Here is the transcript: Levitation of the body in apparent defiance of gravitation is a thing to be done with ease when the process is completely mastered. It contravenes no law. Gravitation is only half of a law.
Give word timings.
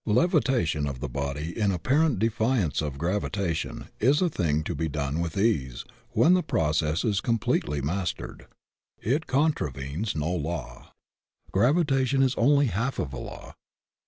Levitation 0.07 0.87
of 0.87 0.99
the 0.99 1.07
body 1.07 1.55
in 1.55 1.71
apparent 1.71 2.17
defiance 2.17 2.81
of 2.81 2.97
gravitation 2.97 3.87
is 3.99 4.19
a 4.19 4.29
thing 4.31 4.63
to 4.63 4.73
be 4.73 4.87
done 4.87 5.19
with 5.19 5.37
ease 5.37 5.85
when 6.09 6.33
the 6.33 6.41
process 6.41 7.05
is 7.05 7.21
completely 7.21 7.81
mastered. 7.83 8.47
It 9.03 9.27
contravenes 9.27 10.15
no 10.15 10.31
law. 10.33 10.91
Gravitation 11.51 12.23
is 12.23 12.33
only 12.33 12.65
half 12.65 12.97
of 12.97 13.13
a 13.13 13.19
law. 13.19 13.53